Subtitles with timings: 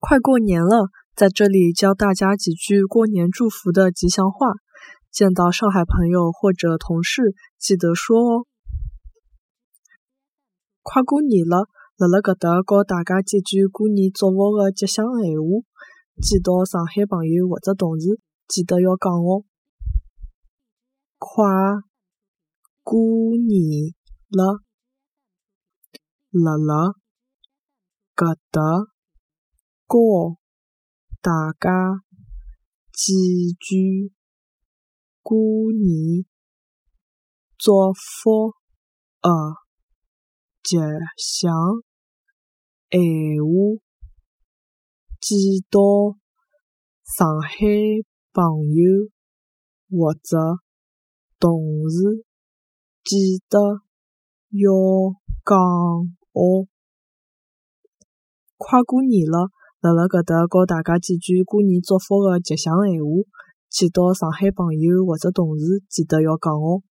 [0.00, 4.52] 快过年了，在这里教大家几句过年祝福的吉祥话。
[5.10, 8.46] 见到上海朋友或者同事，记得说哦。
[10.82, 11.66] 快过年了，
[11.96, 15.66] 辣辣搿搭教大家几句过年祝福的吉祥闲话。
[16.22, 19.42] 见到上海朋友或者同事，记得要讲哦。
[21.18, 21.44] 快
[22.84, 23.00] 过
[23.34, 23.94] 年
[24.30, 24.60] 了，
[26.30, 26.94] 辣辣
[28.14, 28.97] 搿搭。
[29.88, 30.36] 教
[31.22, 32.02] 大家
[32.92, 34.12] 几句
[35.22, 35.38] 过
[35.72, 36.26] 年
[37.56, 38.52] 祝福
[39.22, 39.30] 的
[40.62, 40.76] 吉
[41.16, 41.50] 祥
[42.90, 43.80] 闲话。
[45.20, 45.36] 见
[45.70, 45.80] 到
[47.02, 47.48] 上海
[48.32, 48.44] 朋
[48.74, 49.10] 友
[49.90, 50.36] 或者
[51.40, 52.24] 同事，
[53.02, 53.58] 记得
[54.50, 54.70] 要
[55.44, 55.58] 讲
[56.32, 56.68] 哦。
[58.58, 59.50] 快过年了！
[59.80, 63.06] 辣辣搿搭教大家几句过年祝福的吉祥闲话，
[63.70, 66.82] 见到上海朋友或者同事，记得要讲哦。